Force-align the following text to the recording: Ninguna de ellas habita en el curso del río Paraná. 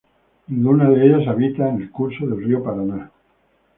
Ninguna 0.47 0.89
de 0.89 1.05
ellas 1.05 1.27
habita 1.27 1.69
en 1.69 1.83
el 1.83 1.91
curso 1.91 2.25
del 2.25 2.43
río 2.43 2.63
Paraná. 2.63 3.11